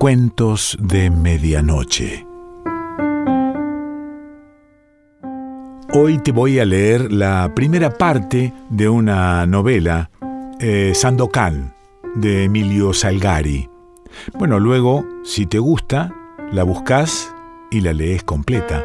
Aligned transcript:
Cuentos 0.00 0.78
de 0.80 1.10
Medianoche. 1.10 2.26
Hoy 5.92 6.16
te 6.24 6.32
voy 6.32 6.58
a 6.58 6.64
leer 6.64 7.12
la 7.12 7.52
primera 7.54 7.90
parte 7.90 8.54
de 8.70 8.88
una 8.88 9.44
novela, 9.44 10.10
eh, 10.58 10.94
de 12.14 12.44
Emilio 12.44 12.94
Salgari. 12.94 13.68
Bueno, 14.38 14.58
luego, 14.58 15.04
si 15.22 15.44
te 15.44 15.58
gusta, 15.58 16.14
la 16.50 16.62
buscas 16.62 17.34
y 17.70 17.82
la 17.82 17.92
lees 17.92 18.22
completa. 18.22 18.82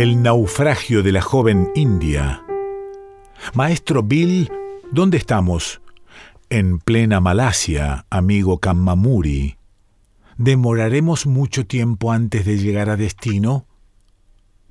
El 0.00 0.22
naufragio 0.22 1.02
de 1.02 1.12
la 1.12 1.20
joven 1.20 1.72
India. 1.74 2.42
Maestro 3.52 4.02
Bill, 4.02 4.50
¿dónde 4.90 5.18
estamos? 5.18 5.82
En 6.48 6.78
plena 6.78 7.20
Malasia, 7.20 8.06
amigo 8.08 8.60
Kammamuri. 8.60 9.58
¿Demoraremos 10.38 11.26
mucho 11.26 11.66
tiempo 11.66 12.12
antes 12.12 12.46
de 12.46 12.56
llegar 12.56 12.88
a 12.88 12.96
destino? 12.96 13.66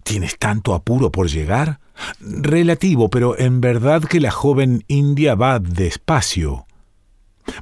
¿Tienes 0.02 0.40
tanto 0.40 0.74
apuro 0.74 1.12
por 1.12 1.30
llegar? 1.30 1.80
Relativo, 2.20 3.12
pero 3.12 3.38
en 3.38 3.62
verdad 3.62 4.02
que 4.02 4.20
la 4.20 4.32
joven 4.32 4.84
India 4.88 5.36
va 5.36 5.60
despacio. 5.60 6.66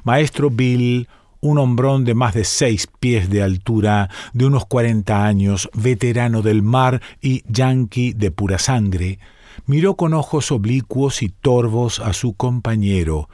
Maestro 0.04 0.48
Bill, 0.48 1.06
un 1.40 1.58
hombrón 1.58 2.04
de 2.04 2.14
más 2.14 2.34
de 2.34 2.44
seis 2.44 2.88
pies 3.00 3.30
de 3.30 3.42
altura, 3.42 4.10
de 4.32 4.46
unos 4.46 4.66
cuarenta 4.66 5.24
años, 5.24 5.68
veterano 5.74 6.42
del 6.42 6.62
mar 6.62 7.00
y 7.20 7.42
yanqui 7.50 8.12
de 8.12 8.30
pura 8.30 8.58
sangre, 8.58 9.18
miró 9.66 9.96
con 9.96 10.14
ojos 10.14 10.50
oblicuos 10.50 11.22
y 11.22 11.28
torvos 11.28 12.00
a 12.00 12.12
su 12.12 12.34
compañero, 12.34 13.28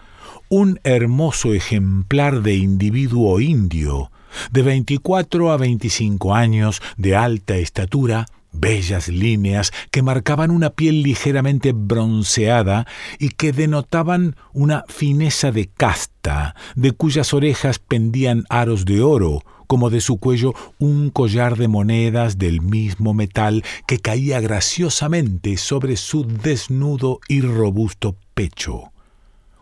un 0.48 0.80
hermoso 0.84 1.54
ejemplar 1.54 2.42
de 2.42 2.56
individuo 2.56 3.40
indio, 3.40 4.10
de 4.50 4.62
veinticuatro 4.62 5.52
a 5.52 5.56
veinticinco 5.56 6.34
años, 6.34 6.82
de 6.96 7.16
alta 7.16 7.56
estatura, 7.56 8.26
bellas 8.54 9.08
líneas 9.08 9.72
que 9.90 10.02
marcaban 10.02 10.50
una 10.50 10.70
piel 10.70 11.02
ligeramente 11.02 11.72
bronceada 11.72 12.86
y 13.18 13.30
que 13.30 13.52
denotaban 13.52 14.36
una 14.52 14.84
fineza 14.88 15.52
de 15.52 15.66
casta, 15.66 16.54
de 16.74 16.92
cuyas 16.92 17.34
orejas 17.34 17.78
pendían 17.78 18.44
aros 18.48 18.84
de 18.84 19.02
oro, 19.02 19.42
como 19.66 19.90
de 19.90 20.00
su 20.00 20.18
cuello 20.18 20.54
un 20.78 21.10
collar 21.10 21.56
de 21.56 21.68
monedas 21.68 22.38
del 22.38 22.60
mismo 22.60 23.14
metal 23.14 23.64
que 23.86 23.98
caía 23.98 24.40
graciosamente 24.40 25.56
sobre 25.56 25.96
su 25.96 26.26
desnudo 26.26 27.20
y 27.28 27.40
robusto 27.40 28.16
pecho. 28.34 28.92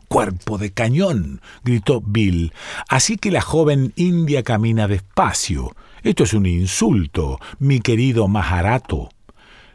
Cuerpo 0.08 0.58
de 0.58 0.72
cañón, 0.72 1.40
gritó 1.64 2.02
Bill. 2.02 2.52
Así 2.88 3.16
que 3.16 3.30
la 3.30 3.40
joven 3.40 3.94
india 3.96 4.42
camina 4.42 4.86
despacio. 4.86 5.74
Esto 6.02 6.24
es 6.24 6.34
un 6.34 6.46
insulto, 6.46 7.38
mi 7.60 7.80
querido 7.80 8.26
Maharato. 8.26 9.08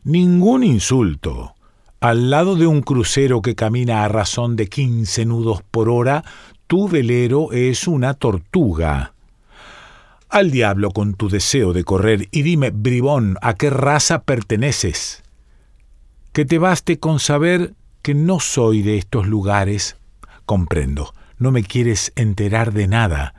Ningún 0.04 0.64
insulto. 0.64 1.56
Al 2.02 2.30
lado 2.30 2.56
de 2.56 2.68
un 2.68 2.82
crucero 2.82 3.42
que 3.42 3.56
camina 3.56 4.04
a 4.04 4.08
razón 4.10 4.56
de 4.56 4.68
quince 4.68 5.26
nudos 5.26 5.62
por 5.72 5.90
hora, 5.90 6.24
tu 6.68 6.90
velero 6.90 7.54
es 7.54 7.88
una 7.88 8.14
tortuga. 8.14 9.14
Al 10.30 10.52
diablo 10.52 10.92
con 10.92 11.14
tu 11.14 11.30
deseo 11.30 11.72
de 11.72 11.86
correr 11.86 12.28
y 12.32 12.42
dime, 12.42 12.72
bribón, 12.72 13.38
¿a 13.42 13.54
qué 13.54 13.70
raza 13.70 14.24
perteneces? 14.24 15.24
Que 16.34 16.44
te 16.44 16.60
baste 16.60 17.00
con 17.00 17.20
saber 17.20 17.74
que 18.02 18.14
no 18.14 18.42
soy 18.42 18.82
de 18.82 18.98
estos 18.98 19.28
lugares, 19.28 19.96
Comprendo. 20.46 21.14
No 21.40 21.52
me 21.52 21.62
quieres 21.62 22.14
enterar 22.16 22.72
de 22.72 22.88
nada. 22.88 23.36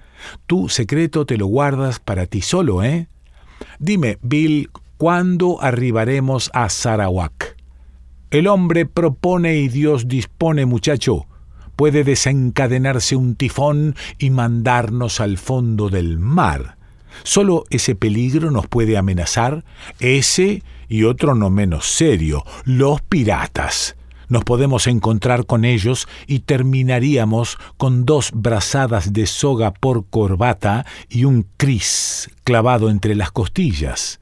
Tu 0.46 0.68
secreto 0.68 1.26
te 1.26 1.36
lo 1.36 1.46
guardas 1.46 2.00
para 2.00 2.26
ti 2.26 2.40
solo, 2.40 2.82
¿eh? 2.82 3.08
Dime, 3.78 4.18
Bill, 4.22 4.70
¿cuándo 4.96 5.62
arribaremos 5.62 6.50
a 6.54 6.68
Sarawak? 6.68 7.56
El 8.30 8.46
hombre 8.46 8.86
propone 8.86 9.56
y 9.56 9.68
Dios 9.68 10.08
dispone, 10.08 10.66
muchacho. 10.66 11.26
Puede 11.76 12.04
desencadenarse 12.04 13.16
un 13.16 13.36
tifón 13.36 13.94
y 14.18 14.30
mandarnos 14.30 15.20
al 15.20 15.38
fondo 15.38 15.88
del 15.88 16.18
mar. 16.18 16.76
Solo 17.22 17.64
ese 17.70 17.94
peligro 17.94 18.50
nos 18.50 18.66
puede 18.66 18.96
amenazar, 18.96 19.64
ese 19.98 20.62
y 20.88 21.04
otro 21.04 21.34
no 21.34 21.50
menos 21.50 21.86
serio, 21.86 22.44
los 22.64 23.00
piratas 23.02 23.97
nos 24.28 24.44
podemos 24.44 24.86
encontrar 24.86 25.46
con 25.46 25.64
ellos 25.64 26.08
y 26.26 26.40
terminaríamos 26.40 27.58
con 27.76 28.04
dos 28.04 28.30
brazadas 28.34 29.12
de 29.12 29.26
soga 29.26 29.72
por 29.72 30.06
corbata 30.06 30.86
y 31.08 31.24
un 31.24 31.46
cris 31.56 32.30
clavado 32.44 32.90
entre 32.90 33.14
las 33.14 33.30
costillas. 33.30 34.20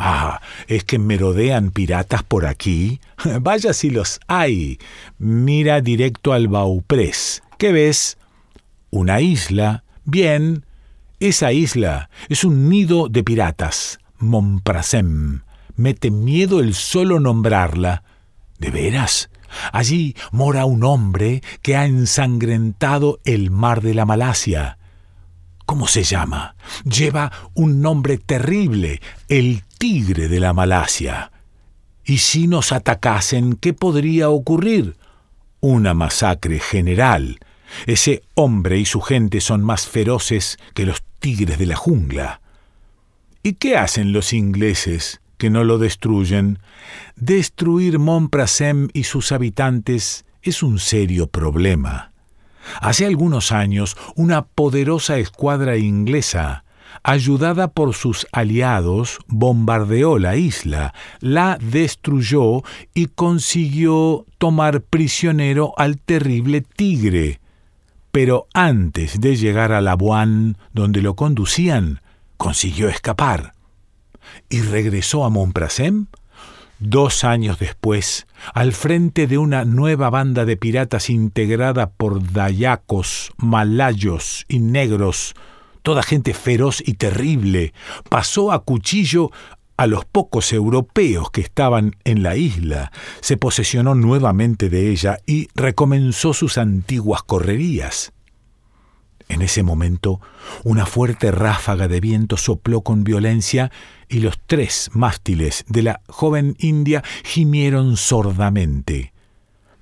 Ah, 0.00 0.40
¿es 0.68 0.84
que 0.84 1.00
merodean 1.00 1.72
piratas 1.72 2.22
por 2.22 2.46
aquí? 2.46 3.00
Vaya 3.40 3.72
si 3.72 3.90
los 3.90 4.20
hay. 4.28 4.78
Mira 5.18 5.80
directo 5.80 6.32
al 6.32 6.46
Bauprés. 6.46 7.42
¿Qué 7.58 7.72
ves? 7.72 8.16
Una 8.90 9.20
isla. 9.20 9.82
Bien. 10.04 10.64
Esa 11.18 11.52
isla 11.52 12.10
es 12.28 12.44
un 12.44 12.68
nido 12.68 13.08
de 13.08 13.24
piratas. 13.24 13.98
Montprasem. 14.18 15.42
Mete 15.74 16.12
miedo 16.12 16.60
el 16.60 16.74
solo 16.74 17.18
nombrarla. 17.18 18.04
¿De 18.58 18.70
veras? 18.70 19.30
Allí 19.72 20.14
mora 20.32 20.64
un 20.64 20.84
hombre 20.84 21.42
que 21.62 21.76
ha 21.76 21.86
ensangrentado 21.86 23.20
el 23.24 23.50
mar 23.50 23.80
de 23.82 23.94
la 23.94 24.04
Malasia. 24.04 24.78
¿Cómo 25.66 25.86
se 25.86 26.02
llama? 26.02 26.56
Lleva 26.84 27.30
un 27.54 27.82
nombre 27.82 28.18
terrible, 28.18 29.02
el 29.28 29.62
tigre 29.78 30.28
de 30.28 30.40
la 30.40 30.52
Malasia. 30.52 31.30
¿Y 32.04 32.18
si 32.18 32.46
nos 32.46 32.72
atacasen, 32.72 33.54
qué 33.54 33.74
podría 33.74 34.30
ocurrir? 34.30 34.96
Una 35.60 35.92
masacre 35.92 36.58
general. 36.58 37.38
Ese 37.86 38.22
hombre 38.34 38.78
y 38.78 38.86
su 38.86 39.02
gente 39.02 39.42
son 39.42 39.62
más 39.62 39.86
feroces 39.86 40.58
que 40.72 40.86
los 40.86 41.02
tigres 41.18 41.58
de 41.58 41.66
la 41.66 41.76
jungla. 41.76 42.40
¿Y 43.42 43.54
qué 43.54 43.76
hacen 43.76 44.12
los 44.12 44.32
ingleses? 44.32 45.20
Que 45.38 45.48
no 45.50 45.64
lo 45.64 45.78
destruyen, 45.78 46.58
destruir 47.16 47.98
Montprasem 47.98 48.88
y 48.92 49.04
sus 49.04 49.32
habitantes 49.32 50.26
es 50.42 50.62
un 50.62 50.78
serio 50.78 51.28
problema. 51.28 52.12
Hace 52.80 53.06
algunos 53.06 53.52
años, 53.52 53.96
una 54.14 54.44
poderosa 54.44 55.18
escuadra 55.18 55.78
inglesa, 55.78 56.64
ayudada 57.02 57.68
por 57.68 57.94
sus 57.94 58.26
aliados, 58.32 59.18
bombardeó 59.26 60.18
la 60.18 60.36
isla, 60.36 60.92
la 61.20 61.58
destruyó 61.60 62.62
y 62.92 63.06
consiguió 63.06 64.26
tomar 64.36 64.82
prisionero 64.82 65.72
al 65.76 65.98
terrible 65.98 66.60
tigre. 66.60 67.40
Pero 68.10 68.48
antes 68.52 69.20
de 69.20 69.36
llegar 69.36 69.72
a 69.72 69.80
Labuan, 69.80 70.58
donde 70.72 71.00
lo 71.00 71.14
conducían, 71.14 72.00
consiguió 72.36 72.88
escapar 72.88 73.52
y 74.48 74.60
regresó 74.62 75.24
a 75.24 75.30
Montprasem 75.30 76.06
dos 76.78 77.24
años 77.24 77.58
después, 77.58 78.26
al 78.54 78.72
frente 78.72 79.26
de 79.26 79.38
una 79.38 79.64
nueva 79.64 80.10
banda 80.10 80.44
de 80.44 80.56
piratas 80.56 81.10
integrada 81.10 81.90
por 81.90 82.32
dayacos, 82.32 83.32
malayos 83.36 84.44
y 84.48 84.60
negros, 84.60 85.34
toda 85.82 86.02
gente 86.02 86.34
feroz 86.34 86.82
y 86.86 86.94
terrible, 86.94 87.72
pasó 88.08 88.52
a 88.52 88.60
cuchillo 88.60 89.30
a 89.76 89.86
los 89.86 90.04
pocos 90.04 90.52
europeos 90.52 91.30
que 91.30 91.40
estaban 91.40 91.96
en 92.04 92.22
la 92.22 92.36
isla, 92.36 92.90
se 93.20 93.36
posesionó 93.36 93.94
nuevamente 93.94 94.68
de 94.68 94.90
ella 94.90 95.18
y 95.24 95.48
recomenzó 95.54 96.34
sus 96.34 96.58
antiguas 96.58 97.22
correrías. 97.22 98.12
En 99.28 99.42
ese 99.42 99.62
momento, 99.62 100.20
una 100.64 100.86
fuerte 100.86 101.30
ráfaga 101.30 101.86
de 101.86 102.00
viento 102.00 102.36
sopló 102.36 102.80
con 102.80 103.04
violencia 103.04 103.70
y 104.08 104.20
los 104.20 104.38
tres 104.46 104.90
mástiles 104.94 105.64
de 105.68 105.82
la 105.82 106.00
joven 106.08 106.56
india 106.58 107.04
gimieron 107.24 107.96
sordamente. 107.96 109.12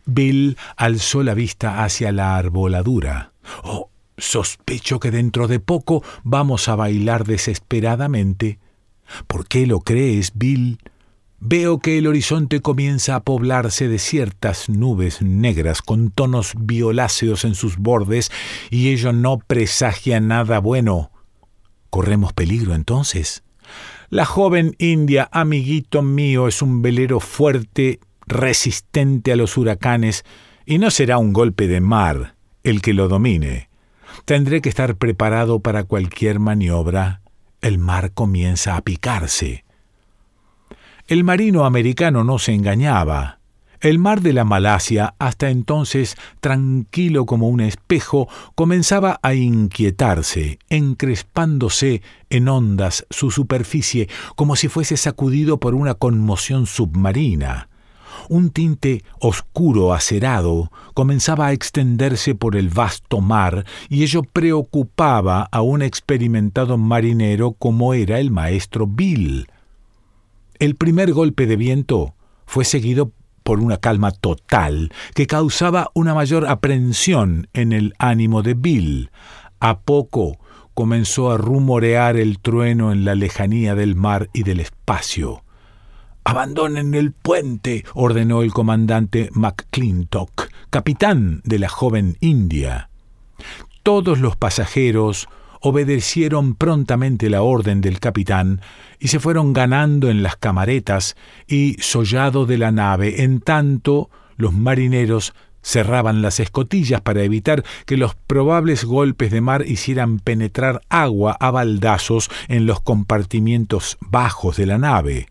Bill 0.04 0.56
alzó 0.76 1.22
la 1.22 1.34
vista 1.34 1.84
hacia 1.84 2.12
la 2.12 2.36
arboladura. 2.36 3.32
Oh, 3.62 3.90
sospecho 4.16 4.98
que 4.98 5.10
dentro 5.10 5.48
de 5.48 5.60
poco 5.60 6.02
vamos 6.24 6.68
a 6.68 6.76
bailar 6.76 7.24
desesperadamente. 7.24 8.58
¿Por 9.26 9.46
qué 9.46 9.66
lo 9.66 9.80
crees, 9.80 10.32
Bill? 10.34 10.78
Veo 11.38 11.78
que 11.80 11.98
el 11.98 12.06
horizonte 12.06 12.60
comienza 12.60 13.14
a 13.14 13.22
poblarse 13.22 13.88
de 13.88 13.98
ciertas 13.98 14.68
nubes 14.68 15.20
negras 15.20 15.82
con 15.82 16.10
tonos 16.10 16.54
violáceos 16.58 17.44
en 17.44 17.54
sus 17.54 17.76
bordes 17.76 18.32
y 18.70 18.88
ello 18.88 19.12
no 19.12 19.38
presagia 19.38 20.18
nada 20.20 20.58
bueno. 20.60 21.10
¿Corremos 21.90 22.32
peligro 22.32 22.74
entonces? 22.74 23.42
La 24.08 24.24
joven 24.24 24.76
india, 24.78 25.28
amiguito 25.30 26.00
mío, 26.00 26.48
es 26.48 26.62
un 26.62 26.80
velero 26.80 27.20
fuerte, 27.20 28.00
resistente 28.26 29.32
a 29.32 29.36
los 29.36 29.56
huracanes, 29.56 30.24
y 30.64 30.78
no 30.78 30.90
será 30.90 31.18
un 31.18 31.32
golpe 31.32 31.68
de 31.68 31.80
mar 31.80 32.36
el 32.62 32.82
que 32.82 32.94
lo 32.94 33.08
domine. 33.08 33.68
Tendré 34.24 34.60
que 34.60 34.68
estar 34.68 34.96
preparado 34.96 35.60
para 35.60 35.84
cualquier 35.84 36.40
maniobra. 36.40 37.20
El 37.60 37.78
mar 37.78 38.12
comienza 38.12 38.76
a 38.76 38.82
picarse. 38.82 39.65
El 41.08 41.22
marino 41.22 41.66
americano 41.66 42.24
no 42.24 42.40
se 42.40 42.52
engañaba. 42.52 43.38
El 43.80 44.00
mar 44.00 44.22
de 44.22 44.32
la 44.32 44.42
Malasia, 44.42 45.14
hasta 45.20 45.50
entonces 45.50 46.16
tranquilo 46.40 47.26
como 47.26 47.48
un 47.48 47.60
espejo, 47.60 48.26
comenzaba 48.56 49.20
a 49.22 49.34
inquietarse, 49.34 50.58
encrespándose 50.68 52.02
en 52.28 52.48
ondas 52.48 53.06
su 53.08 53.30
superficie 53.30 54.08
como 54.34 54.56
si 54.56 54.66
fuese 54.66 54.96
sacudido 54.96 55.60
por 55.60 55.76
una 55.76 55.94
conmoción 55.94 56.66
submarina. 56.66 57.68
Un 58.28 58.50
tinte 58.50 59.04
oscuro 59.20 59.94
acerado 59.94 60.72
comenzaba 60.92 61.46
a 61.46 61.52
extenderse 61.52 62.34
por 62.34 62.56
el 62.56 62.68
vasto 62.68 63.20
mar 63.20 63.64
y 63.88 64.02
ello 64.02 64.22
preocupaba 64.24 65.42
a 65.52 65.62
un 65.62 65.82
experimentado 65.82 66.78
marinero 66.78 67.52
como 67.52 67.94
era 67.94 68.18
el 68.18 68.32
maestro 68.32 68.88
Bill. 68.88 69.46
El 70.58 70.76
primer 70.76 71.12
golpe 71.12 71.46
de 71.46 71.56
viento 71.56 72.14
fue 72.46 72.64
seguido 72.64 73.12
por 73.42 73.60
una 73.60 73.76
calma 73.76 74.10
total 74.10 74.92
que 75.14 75.26
causaba 75.26 75.90
una 75.94 76.14
mayor 76.14 76.46
aprensión 76.46 77.48
en 77.52 77.72
el 77.72 77.94
ánimo 77.98 78.42
de 78.42 78.54
Bill. 78.54 79.10
A 79.60 79.80
poco 79.80 80.38
comenzó 80.74 81.30
a 81.30 81.38
rumorear 81.38 82.16
el 82.16 82.38
trueno 82.38 82.92
en 82.92 83.04
la 83.04 83.14
lejanía 83.14 83.74
del 83.74 83.94
mar 83.94 84.28
y 84.32 84.42
del 84.42 84.60
espacio. 84.60 85.42
Abandonen 86.24 86.94
el 86.94 87.12
puente, 87.12 87.84
ordenó 87.94 88.42
el 88.42 88.52
comandante 88.52 89.30
McClintock, 89.32 90.48
capitán 90.70 91.40
de 91.44 91.60
la 91.60 91.68
joven 91.68 92.16
India. 92.20 92.90
Todos 93.84 94.18
los 94.18 94.36
pasajeros 94.36 95.28
obedecieron 95.60 96.54
prontamente 96.54 97.30
la 97.30 97.42
orden 97.42 97.80
del 97.80 98.00
capitán 98.00 98.60
y 98.98 99.08
se 99.08 99.20
fueron 99.20 99.52
ganando 99.52 100.08
en 100.08 100.22
las 100.22 100.36
camaretas 100.36 101.16
y 101.46 101.76
sollado 101.80 102.46
de 102.46 102.58
la 102.58 102.72
nave, 102.72 103.22
en 103.22 103.40
tanto 103.40 104.10
los 104.36 104.52
marineros 104.52 105.34
cerraban 105.62 106.22
las 106.22 106.38
escotillas 106.38 107.00
para 107.00 107.24
evitar 107.24 107.64
que 107.86 107.96
los 107.96 108.14
probables 108.14 108.84
golpes 108.84 109.32
de 109.32 109.40
mar 109.40 109.64
hicieran 109.66 110.20
penetrar 110.20 110.80
agua 110.88 111.36
a 111.40 111.50
baldazos 111.50 112.30
en 112.46 112.66
los 112.66 112.80
compartimientos 112.80 113.98
bajos 114.00 114.56
de 114.56 114.66
la 114.66 114.78
nave. 114.78 115.26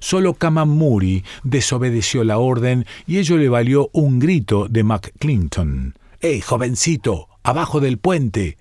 Solo 0.00 0.34
Kamamuri 0.34 1.24
desobedeció 1.44 2.24
la 2.24 2.38
orden 2.38 2.86
y 3.06 3.18
ello 3.18 3.36
le 3.36 3.48
valió 3.48 3.88
un 3.92 4.18
grito 4.18 4.66
de 4.68 4.82
McClinton. 4.82 5.94
¡Eh, 6.20 6.40
jovencito! 6.40 7.28
¡Abajo 7.44 7.80
del 7.80 7.98
puente! 7.98 8.58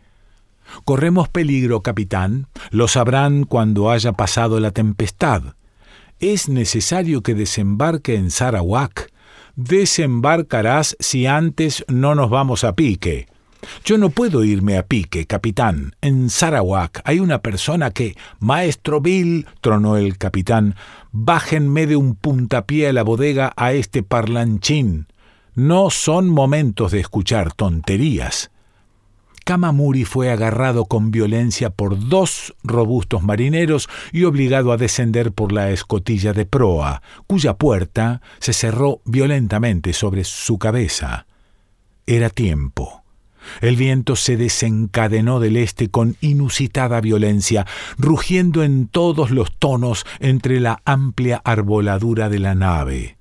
Corremos 0.85 1.29
peligro, 1.29 1.81
capitán. 1.81 2.47
Lo 2.71 2.87
sabrán 2.87 3.43
cuando 3.43 3.91
haya 3.91 4.13
pasado 4.13 4.59
la 4.59 4.71
tempestad. 4.71 5.55
Es 6.19 6.49
necesario 6.49 7.21
que 7.21 7.35
desembarque 7.35 8.15
en 8.15 8.31
Sarawak. 8.31 9.11
Desembarcarás 9.55 10.95
si 10.99 11.25
antes 11.25 11.85
no 11.87 12.15
nos 12.15 12.29
vamos 12.29 12.63
a 12.63 12.73
pique. 12.73 13.27
Yo 13.83 13.97
no 13.97 14.09
puedo 14.09 14.43
irme 14.43 14.77
a 14.77 14.83
pique, 14.85 15.25
capitán. 15.25 15.95
En 16.01 16.29
Sarawak 16.29 17.01
hay 17.03 17.19
una 17.19 17.41
persona 17.41 17.91
que... 17.91 18.15
Maestro 18.39 19.01
Bill, 19.01 19.45
tronó 19.61 19.97
el 19.97 20.17
capitán, 20.17 20.75
bájenme 21.11 21.87
de 21.87 21.95
un 21.95 22.15
puntapié 22.15 22.89
a 22.89 22.93
la 22.93 23.03
bodega 23.03 23.53
a 23.55 23.73
este 23.73 24.03
parlanchín. 24.03 25.07
No 25.55 25.89
son 25.89 26.29
momentos 26.29 26.91
de 26.91 26.99
escuchar 26.99 27.53
tonterías. 27.53 28.51
Kamamuri 29.47 30.03
fue 30.03 30.29
agarrado 30.29 30.87
con 30.87 31.09
violencia 31.09 31.69
por 31.69 32.09
dos 32.09 32.53
robustos 32.65 33.23
marineros 33.23 33.87
y 34.11 34.25
obligado 34.25 34.73
a 34.73 34.77
descender 34.77 35.31
por 35.31 35.53
la 35.53 35.71
escotilla 35.71 36.33
de 36.33 36.45
proa, 36.45 37.01
cuya 37.27 37.53
puerta 37.53 38.21
se 38.39 38.51
cerró 38.51 38.99
violentamente 39.05 39.93
sobre 39.93 40.25
su 40.25 40.57
cabeza. 40.57 41.27
Era 42.05 42.29
tiempo. 42.29 43.05
El 43.61 43.77
viento 43.77 44.17
se 44.17 44.35
desencadenó 44.35 45.39
del 45.39 45.55
este 45.55 45.87
con 45.87 46.17
inusitada 46.19 46.99
violencia, 46.99 47.65
rugiendo 47.97 48.63
en 48.63 48.89
todos 48.89 49.31
los 49.31 49.57
tonos 49.57 50.05
entre 50.19 50.59
la 50.59 50.81
amplia 50.83 51.41
arboladura 51.45 52.27
de 52.27 52.39
la 52.39 52.53
nave. 52.53 53.15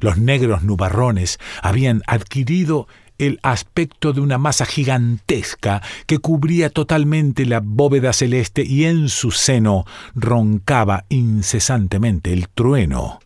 Los 0.00 0.16
negros 0.16 0.62
nubarrones 0.62 1.38
habían 1.60 2.00
adquirido 2.06 2.88
el 3.18 3.38
aspecto 3.42 4.12
de 4.12 4.20
una 4.20 4.38
masa 4.38 4.66
gigantesca 4.66 5.82
que 6.06 6.18
cubría 6.18 6.70
totalmente 6.70 7.46
la 7.46 7.60
bóveda 7.60 8.12
celeste 8.12 8.64
y 8.64 8.84
en 8.84 9.08
su 9.08 9.30
seno 9.30 9.84
roncaba 10.14 11.04
incesantemente 11.08 12.32
el 12.32 12.48
trueno. 12.48 13.20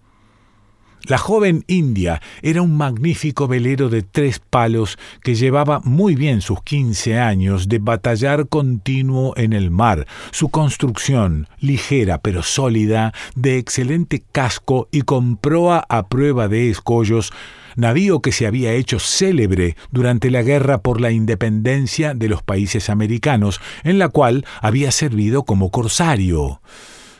La 1.04 1.16
joven 1.16 1.64
india 1.66 2.20
era 2.42 2.60
un 2.60 2.76
magnífico 2.76 3.48
velero 3.48 3.88
de 3.88 4.02
tres 4.02 4.38
palos 4.38 4.98
que 5.22 5.34
llevaba 5.34 5.80
muy 5.82 6.14
bien 6.14 6.42
sus 6.42 6.62
quince 6.62 7.18
años 7.18 7.68
de 7.68 7.78
batallar 7.78 8.48
continuo 8.48 9.32
en 9.36 9.54
el 9.54 9.70
mar, 9.70 10.06
su 10.30 10.50
construcción, 10.50 11.48
ligera 11.58 12.18
pero 12.18 12.42
sólida, 12.42 13.14
de 13.34 13.56
excelente 13.56 14.22
casco 14.30 14.88
y 14.92 15.02
con 15.02 15.38
proa 15.38 15.86
a 15.88 16.06
prueba 16.08 16.48
de 16.48 16.68
escollos, 16.68 17.32
navío 17.76 18.20
que 18.20 18.32
se 18.32 18.46
había 18.46 18.72
hecho 18.72 18.98
célebre 18.98 19.76
durante 19.90 20.30
la 20.30 20.42
guerra 20.42 20.78
por 20.78 21.00
la 21.00 21.10
independencia 21.10 22.14
de 22.14 22.28
los 22.28 22.42
países 22.42 22.90
americanos, 22.90 23.60
en 23.84 23.98
la 23.98 24.08
cual 24.08 24.44
había 24.60 24.92
servido 24.92 25.44
como 25.44 25.70
corsario. 25.70 26.60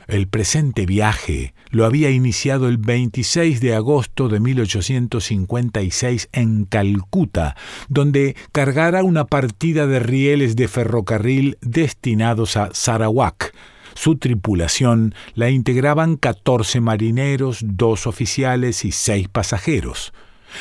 El 0.06 0.26
presente 0.26 0.86
viaje 0.86 1.54
lo 1.70 1.86
había 1.86 2.10
iniciado 2.10 2.68
el 2.68 2.78
26 2.78 3.60
de 3.60 3.76
agosto 3.76 4.28
de 4.28 4.40
1856 4.40 6.28
en 6.32 6.64
Calcuta, 6.64 7.54
donde 7.88 8.34
cargara 8.50 9.04
una 9.04 9.26
partida 9.26 9.86
de 9.86 10.00
rieles 10.00 10.56
de 10.56 10.66
ferrocarril 10.66 11.58
destinados 11.60 12.56
a 12.56 12.70
Sarawak, 12.72 13.54
su 13.94 14.16
tripulación 14.16 15.14
la 15.34 15.50
integraban 15.50 16.16
14 16.16 16.80
marineros, 16.80 17.60
dos 17.62 18.06
oficiales 18.06 18.84
y 18.84 18.92
seis 18.92 19.28
pasajeros. 19.28 20.12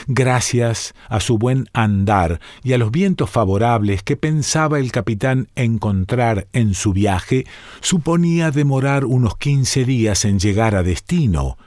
Gracias 0.08 0.94
a 1.08 1.20
su 1.20 1.38
buen 1.38 1.68
andar 1.74 2.40
y 2.64 2.74
a 2.74 2.78
los 2.78 2.92
vientos 2.92 3.30
favorables 3.30 4.04
que 4.04 4.18
pensaba 4.18 4.80
el 4.80 4.92
capitán 4.92 5.48
encontrar 5.56 6.48
en 6.54 6.74
su 6.74 6.94
viaje, 6.94 7.46
suponía 7.82 8.52
demorar 8.52 9.06
unos 9.06 9.38
quince 9.38 9.86
días 9.86 10.26
en 10.26 10.40
llegar 10.40 10.76
a 10.76 10.84
destino. 10.84 11.58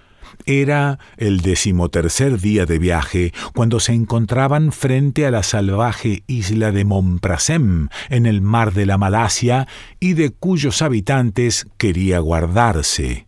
Era 0.46 0.98
el 1.18 1.40
decimotercer 1.40 2.40
día 2.40 2.66
de 2.66 2.78
viaje 2.78 3.32
cuando 3.54 3.80
se 3.80 3.92
encontraban 3.92 4.72
frente 4.72 5.26
a 5.26 5.30
la 5.30 5.42
salvaje 5.42 6.24
isla 6.26 6.72
de 6.72 6.84
Monprasem, 6.84 7.88
en 8.08 8.26
el 8.26 8.40
mar 8.40 8.72
de 8.72 8.86
la 8.86 8.98
Malasia, 8.98 9.68
y 10.00 10.14
de 10.14 10.30
cuyos 10.30 10.82
habitantes 10.82 11.66
quería 11.76 12.18
guardarse. 12.18 13.26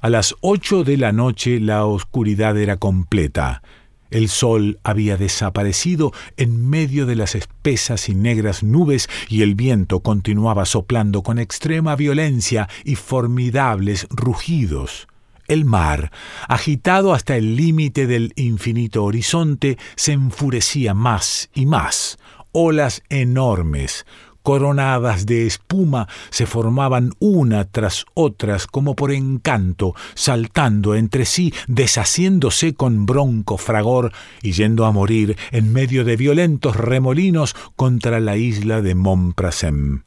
A 0.00 0.10
las 0.10 0.34
ocho 0.40 0.84
de 0.84 0.96
la 0.96 1.12
noche 1.12 1.60
la 1.60 1.84
oscuridad 1.86 2.56
era 2.58 2.76
completa. 2.76 3.62
El 4.10 4.28
sol 4.28 4.78
había 4.84 5.16
desaparecido 5.16 6.12
en 6.36 6.68
medio 6.68 7.06
de 7.06 7.16
las 7.16 7.34
espesas 7.34 8.08
y 8.08 8.14
negras 8.14 8.62
nubes 8.62 9.08
y 9.28 9.42
el 9.42 9.54
viento 9.54 10.00
continuaba 10.00 10.64
soplando 10.64 11.22
con 11.22 11.38
extrema 11.38 11.96
violencia 11.96 12.68
y 12.84 12.94
formidables 12.94 14.06
rugidos. 14.10 15.08
El 15.46 15.64
mar, 15.64 16.12
agitado 16.46 17.14
hasta 17.14 17.36
el 17.36 17.56
límite 17.56 18.06
del 18.06 18.32
infinito 18.36 19.04
horizonte, 19.04 19.78
se 19.96 20.12
enfurecía 20.12 20.92
más 20.92 21.48
y 21.54 21.64
más. 21.64 22.18
Olas 22.52 23.02
enormes, 23.08 24.04
coronadas 24.48 25.26
de 25.26 25.46
espuma 25.46 26.08
se 26.30 26.46
formaban 26.46 27.12
una 27.18 27.66
tras 27.66 28.06
otras 28.14 28.66
como 28.66 28.96
por 28.96 29.12
encanto, 29.12 29.94
saltando 30.14 30.94
entre 30.94 31.26
sí, 31.26 31.52
deshaciéndose 31.66 32.72
con 32.72 33.04
bronco 33.04 33.58
fragor 33.58 34.10
y 34.40 34.52
yendo 34.52 34.86
a 34.86 34.90
morir 34.90 35.36
en 35.50 35.70
medio 35.74 36.02
de 36.02 36.16
violentos 36.16 36.76
remolinos 36.76 37.54
contra 37.76 38.20
la 38.20 38.38
isla 38.38 38.80
de 38.80 38.94
Monprasem. 38.94 40.00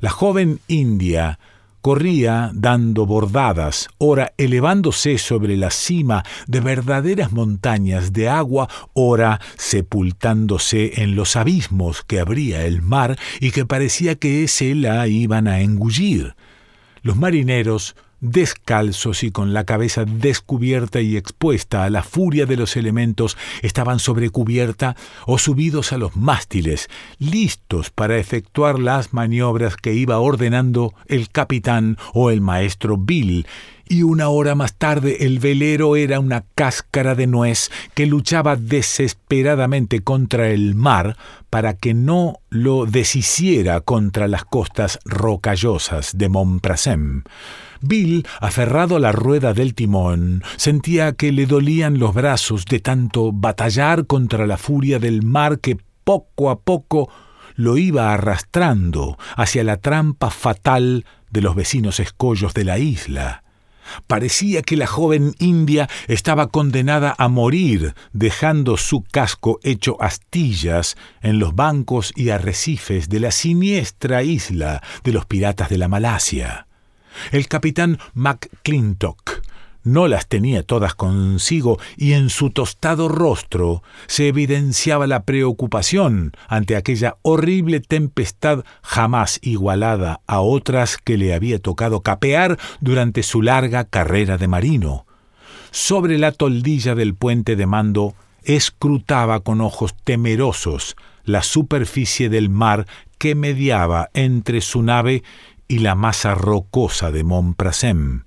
La 0.00 0.10
joven 0.10 0.58
india 0.66 1.38
corría 1.82 2.50
dando 2.54 3.04
bordadas, 3.04 3.88
ora 3.98 4.32
elevándose 4.38 5.18
sobre 5.18 5.56
la 5.56 5.70
cima 5.70 6.22
de 6.46 6.60
verdaderas 6.60 7.32
montañas 7.32 8.12
de 8.12 8.28
agua, 8.28 8.68
ora 8.94 9.40
sepultándose 9.58 11.02
en 11.02 11.16
los 11.16 11.36
abismos 11.36 12.02
que 12.02 12.20
abría 12.20 12.64
el 12.64 12.80
mar 12.80 13.18
y 13.40 13.50
que 13.50 13.66
parecía 13.66 14.14
que 14.14 14.48
se 14.48 14.74
la 14.74 15.06
iban 15.08 15.48
a 15.48 15.60
engullir. 15.60 16.36
Los 17.02 17.16
marineros 17.16 17.96
descalzos 18.22 19.24
y 19.24 19.30
con 19.30 19.52
la 19.52 19.64
cabeza 19.64 20.06
descubierta 20.06 21.02
y 21.02 21.16
expuesta 21.18 21.84
a 21.84 21.90
la 21.90 22.02
furia 22.02 22.46
de 22.46 22.56
los 22.56 22.76
elementos, 22.76 23.36
estaban 23.60 23.98
sobre 23.98 24.30
cubierta 24.30 24.96
o 25.26 25.36
subidos 25.36 25.92
a 25.92 25.98
los 25.98 26.16
mástiles, 26.16 26.88
listos 27.18 27.90
para 27.90 28.16
efectuar 28.16 28.78
las 28.78 29.12
maniobras 29.12 29.76
que 29.76 29.92
iba 29.92 30.18
ordenando 30.18 30.94
el 31.06 31.28
capitán 31.28 31.98
o 32.14 32.30
el 32.30 32.40
maestro 32.40 32.96
Bill, 32.96 33.46
y 33.92 34.04
una 34.04 34.30
hora 34.30 34.54
más 34.54 34.74
tarde 34.76 35.26
el 35.26 35.38
velero 35.38 35.96
era 35.96 36.18
una 36.18 36.46
cáscara 36.54 37.14
de 37.14 37.26
nuez 37.26 37.70
que 37.92 38.06
luchaba 38.06 38.56
desesperadamente 38.56 40.00
contra 40.00 40.48
el 40.48 40.74
mar 40.74 41.18
para 41.50 41.74
que 41.74 41.92
no 41.92 42.38
lo 42.48 42.86
deshiciera 42.86 43.82
contra 43.82 44.28
las 44.28 44.46
costas 44.46 44.98
rocallosas 45.04 46.16
de 46.16 46.30
Montprasem. 46.30 47.24
Bill, 47.82 48.26
aferrado 48.40 48.96
a 48.96 49.00
la 49.00 49.12
rueda 49.12 49.52
del 49.52 49.74
timón, 49.74 50.42
sentía 50.56 51.12
que 51.12 51.30
le 51.30 51.44
dolían 51.44 51.98
los 51.98 52.14
brazos 52.14 52.64
de 52.64 52.80
tanto 52.80 53.30
batallar 53.30 54.06
contra 54.06 54.46
la 54.46 54.56
furia 54.56 55.00
del 55.00 55.22
mar 55.22 55.58
que 55.58 55.76
poco 56.02 56.48
a 56.48 56.60
poco 56.60 57.10
lo 57.56 57.76
iba 57.76 58.14
arrastrando 58.14 59.18
hacia 59.36 59.64
la 59.64 59.76
trampa 59.76 60.30
fatal 60.30 61.04
de 61.30 61.42
los 61.42 61.54
vecinos 61.54 62.00
escollos 62.00 62.54
de 62.54 62.64
la 62.64 62.78
isla. 62.78 63.41
Parecía 64.06 64.62
que 64.62 64.76
la 64.76 64.86
joven 64.86 65.34
india 65.38 65.88
estaba 66.08 66.48
condenada 66.48 67.14
a 67.18 67.28
morir, 67.28 67.94
dejando 68.12 68.76
su 68.76 69.02
casco 69.02 69.60
hecho 69.62 70.00
astillas 70.00 70.96
en 71.20 71.38
los 71.38 71.54
bancos 71.54 72.12
y 72.16 72.30
arrecifes 72.30 73.08
de 73.08 73.20
la 73.20 73.30
siniestra 73.30 74.22
isla 74.22 74.82
de 75.04 75.12
los 75.12 75.26
piratas 75.26 75.68
de 75.68 75.78
la 75.78 75.88
Malasia. 75.88 76.66
El 77.30 77.48
capitán 77.48 77.98
McClintock 78.14 79.42
no 79.84 80.08
las 80.08 80.28
tenía 80.28 80.62
todas 80.62 80.94
consigo 80.94 81.78
y 81.96 82.12
en 82.12 82.30
su 82.30 82.50
tostado 82.50 83.08
rostro 83.08 83.82
se 84.06 84.28
evidenciaba 84.28 85.06
la 85.06 85.24
preocupación 85.24 86.32
ante 86.48 86.76
aquella 86.76 87.16
horrible 87.22 87.80
tempestad 87.80 88.64
jamás 88.82 89.38
igualada 89.42 90.20
a 90.26 90.40
otras 90.40 90.98
que 90.98 91.16
le 91.16 91.34
había 91.34 91.58
tocado 91.58 92.02
capear 92.02 92.58
durante 92.80 93.22
su 93.22 93.42
larga 93.42 93.84
carrera 93.84 94.38
de 94.38 94.48
marino. 94.48 95.06
Sobre 95.70 96.18
la 96.18 96.32
toldilla 96.32 96.94
del 96.94 97.14
puente 97.14 97.56
de 97.56 97.66
mando 97.66 98.14
escrutaba 98.44 99.40
con 99.40 99.60
ojos 99.60 99.94
temerosos 100.04 100.96
la 101.24 101.42
superficie 101.42 102.28
del 102.28 102.50
mar 102.50 102.86
que 103.18 103.34
mediaba 103.34 104.10
entre 104.14 104.60
su 104.60 104.82
nave 104.82 105.22
y 105.68 105.78
la 105.78 105.94
masa 105.94 106.34
rocosa 106.34 107.12
de 107.12 107.24
Montprasem. 107.24 108.24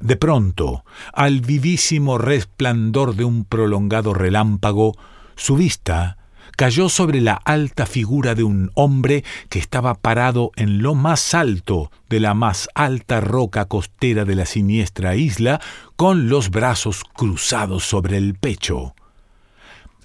De 0.00 0.16
pronto, 0.16 0.84
al 1.12 1.40
vivísimo 1.40 2.18
resplandor 2.18 3.14
de 3.16 3.24
un 3.24 3.44
prolongado 3.44 4.12
relámpago, 4.14 4.94
su 5.36 5.56
vista 5.56 6.18
cayó 6.56 6.88
sobre 6.88 7.20
la 7.20 7.34
alta 7.34 7.86
figura 7.86 8.34
de 8.34 8.42
un 8.42 8.70
hombre 8.74 9.24
que 9.48 9.58
estaba 9.58 9.94
parado 9.94 10.52
en 10.56 10.82
lo 10.82 10.94
más 10.94 11.34
alto 11.34 11.90
de 12.08 12.20
la 12.20 12.34
más 12.34 12.68
alta 12.74 13.20
roca 13.20 13.66
costera 13.66 14.24
de 14.24 14.34
la 14.34 14.46
siniestra 14.46 15.16
isla, 15.16 15.60
con 15.96 16.28
los 16.28 16.50
brazos 16.50 17.02
cruzados 17.14 17.84
sobre 17.84 18.16
el 18.16 18.34
pecho. 18.34 18.94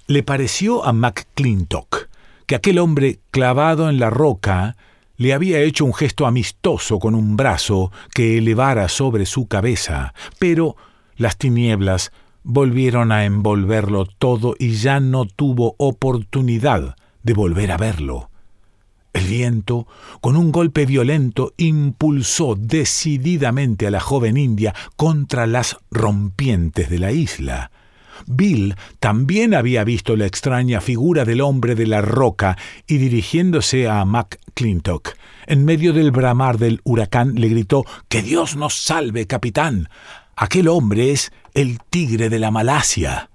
Le 0.08 0.24
pareció 0.24 0.86
a 0.86 0.94
McClintock 0.94 2.10
que 2.46 2.56
aquel 2.56 2.80
hombre 2.80 3.20
clavado 3.32 3.90
en 3.90 4.00
la 4.00 4.10
roca 4.10 4.76
le 5.22 5.34
había 5.34 5.60
hecho 5.60 5.86
un 5.86 5.94
gesto 5.94 6.26
amistoso 6.26 6.98
con 6.98 7.14
un 7.14 7.38
brazo 7.38 7.92
que 8.12 8.40
elevara 8.40 8.90
sobre 8.90 9.28
su 9.28 9.46
cabeza, 9.48 10.16
pero 10.40 10.76
las 11.16 11.38
tinieblas 11.38 12.12
volvieron 12.42 13.12
a 13.12 13.26
envolverlo 13.26 14.08
todo 14.08 14.56
y 14.58 14.72
ya 14.72 15.00
no 15.00 15.26
tuvo 15.26 15.76
oportunidad 15.78 16.96
de 17.22 17.34
volver 17.34 17.72
a 17.72 17.78
verlo. 17.78 18.32
El 19.14 19.28
viento, 19.28 19.86
con 20.22 20.36
un 20.36 20.52
golpe 20.52 20.88
violento, 20.88 21.54
impulsó 21.58 22.56
decididamente 22.56 23.86
a 23.86 23.92
la 23.92 24.00
joven 24.00 24.38
india 24.38 24.74
contra 24.96 25.46
las 25.46 25.78
rompientes 25.92 26.90
de 26.90 26.98
la 26.98 27.12
isla. 27.12 27.70
Bill 28.28 28.76
también 29.00 29.54
había 29.54 29.84
visto 29.84 30.16
la 30.16 30.26
extraña 30.26 30.82
figura 30.82 31.26
del 31.26 31.42
hombre 31.42 31.76
de 31.76 31.88
la 31.88 32.02
roca 32.02 32.58
y 32.88 32.98
dirigiéndose 32.98 33.90
a 33.90 34.06
McClintock, 34.06 35.16
en 35.48 35.66
medio 35.66 35.94
del 35.94 36.12
bramar 36.12 36.58
del 36.58 36.82
huracán, 36.84 37.36
le 37.36 37.50
gritó 37.50 37.86
Que 38.08 38.22
Dios 38.22 38.56
nos 38.56 38.76
salve, 38.76 39.26
capitán. 39.28 39.90
Aquel 40.36 40.68
hombre 40.68 41.12
es 41.12 41.32
el 41.54 41.80
tigre 41.90 42.30
de 42.30 42.40
la 42.40 42.52
Malasia. 42.52 43.31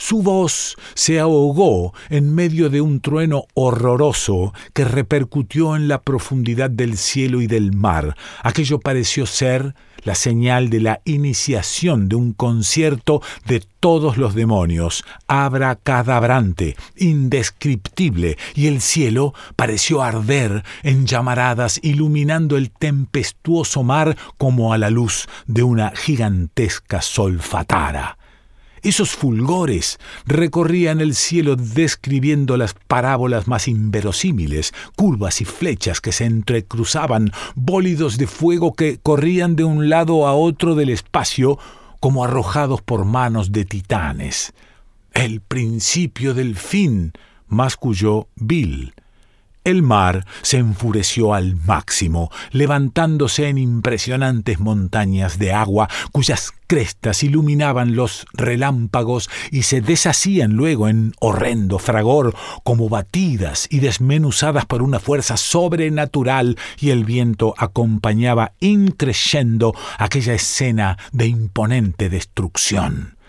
Su 0.00 0.22
voz 0.22 0.78
se 0.94 1.20
ahogó 1.20 1.92
en 2.08 2.34
medio 2.34 2.70
de 2.70 2.80
un 2.80 3.00
trueno 3.00 3.44
horroroso 3.52 4.54
que 4.72 4.86
repercutió 4.86 5.76
en 5.76 5.88
la 5.88 6.00
profundidad 6.00 6.70
del 6.70 6.96
cielo 6.96 7.42
y 7.42 7.46
del 7.46 7.74
mar. 7.74 8.16
Aquello 8.42 8.80
pareció 8.80 9.26
ser 9.26 9.74
la 10.02 10.14
señal 10.14 10.70
de 10.70 10.80
la 10.80 11.02
iniciación 11.04 12.08
de 12.08 12.16
un 12.16 12.32
concierto 12.32 13.20
de 13.44 13.62
todos 13.78 14.16
los 14.16 14.34
demonios, 14.34 15.04
abracadabrante, 15.28 16.76
indescriptible, 16.96 18.38
y 18.54 18.68
el 18.68 18.80
cielo 18.80 19.34
pareció 19.54 20.00
arder 20.00 20.64
en 20.82 21.06
llamaradas, 21.06 21.78
iluminando 21.82 22.56
el 22.56 22.70
tempestuoso 22.70 23.82
mar 23.82 24.16
como 24.38 24.72
a 24.72 24.78
la 24.78 24.88
luz 24.88 25.28
de 25.46 25.62
una 25.62 25.92
gigantesca 25.94 27.02
solfatara. 27.02 28.16
Esos 28.82 29.10
fulgores 29.10 29.98
recorrían 30.24 31.00
el 31.00 31.14
cielo 31.14 31.56
describiendo 31.56 32.56
las 32.56 32.74
parábolas 32.74 33.46
más 33.46 33.68
inverosímiles, 33.68 34.72
curvas 34.96 35.40
y 35.40 35.44
flechas 35.44 36.00
que 36.00 36.12
se 36.12 36.24
entrecruzaban, 36.24 37.32
bólidos 37.54 38.16
de 38.16 38.26
fuego 38.26 38.72
que 38.72 38.98
corrían 39.02 39.54
de 39.56 39.64
un 39.64 39.90
lado 39.90 40.26
a 40.26 40.34
otro 40.34 40.74
del 40.74 40.88
espacio 40.88 41.58
como 42.00 42.24
arrojados 42.24 42.80
por 42.80 43.04
manos 43.04 43.52
de 43.52 43.66
titanes. 43.66 44.54
El 45.12 45.40
principio 45.40 46.32
del 46.34 46.56
fin, 46.56 47.12
masculló 47.48 48.28
Bill. 48.36 48.94
El 49.62 49.82
mar 49.82 50.24
se 50.40 50.56
enfureció 50.56 51.34
al 51.34 51.56
máximo, 51.56 52.30
levantándose 52.50 53.48
en 53.48 53.58
impresionantes 53.58 54.58
montañas 54.58 55.38
de 55.38 55.52
agua 55.52 55.88
cuyas 56.12 56.54
crestas 56.66 57.22
iluminaban 57.22 57.94
los 57.94 58.26
relámpagos 58.32 59.28
y 59.50 59.62
se 59.62 59.82
deshacían 59.82 60.52
luego 60.52 60.88
en 60.88 61.12
horrendo 61.20 61.78
fragor 61.78 62.34
como 62.64 62.88
batidas 62.88 63.66
y 63.70 63.80
desmenuzadas 63.80 64.64
por 64.64 64.82
una 64.82 64.98
fuerza 64.98 65.36
sobrenatural 65.36 66.56
y 66.78 66.90
el 66.90 67.04
viento 67.04 67.54
acompañaba 67.58 68.52
increyendo 68.60 69.74
aquella 69.98 70.32
escena 70.32 70.96
de 71.12 71.26
imponente 71.26 72.08
destrucción. 72.08 73.19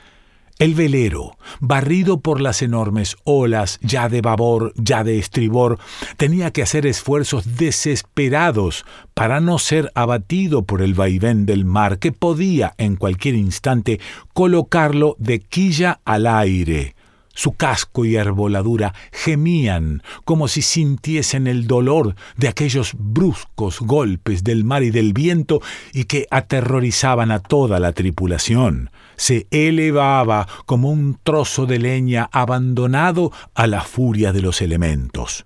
El 0.61 0.75
velero, 0.75 1.39
barrido 1.59 2.19
por 2.19 2.39
las 2.39 2.61
enormes 2.61 3.17
olas, 3.23 3.79
ya 3.81 4.09
de 4.09 4.21
babor, 4.21 4.73
ya 4.75 5.03
de 5.03 5.17
estribor, 5.17 5.79
tenía 6.17 6.51
que 6.51 6.61
hacer 6.61 6.85
esfuerzos 6.85 7.57
desesperados 7.57 8.85
para 9.15 9.41
no 9.41 9.57
ser 9.57 9.91
abatido 9.95 10.61
por 10.61 10.83
el 10.83 10.93
vaivén 10.93 11.47
del 11.47 11.65
mar, 11.65 11.97
que 11.97 12.11
podía 12.11 12.75
en 12.77 12.95
cualquier 12.95 13.33
instante 13.33 13.99
colocarlo 14.35 15.15
de 15.17 15.39
quilla 15.39 15.99
al 16.05 16.27
aire. 16.27 16.95
Su 17.33 17.53
casco 17.53 18.05
y 18.05 18.17
arboladura 18.17 18.93
gemían 19.11 20.03
como 20.25 20.47
si 20.47 20.61
sintiesen 20.61 21.47
el 21.47 21.65
dolor 21.65 22.13
de 22.37 22.49
aquellos 22.49 22.91
bruscos 22.99 23.79
golpes 23.79 24.43
del 24.43 24.63
mar 24.63 24.83
y 24.83 24.91
del 24.91 25.13
viento 25.13 25.59
y 25.91 26.03
que 26.03 26.27
aterrorizaban 26.29 27.31
a 27.31 27.39
toda 27.39 27.79
la 27.79 27.93
tripulación 27.93 28.91
se 29.21 29.45
elevaba 29.51 30.47
como 30.65 30.89
un 30.89 31.19
trozo 31.21 31.67
de 31.67 31.77
leña 31.77 32.27
abandonado 32.31 33.31
a 33.53 33.67
la 33.67 33.81
furia 33.81 34.33
de 34.33 34.41
los 34.41 34.63
elementos. 34.63 35.45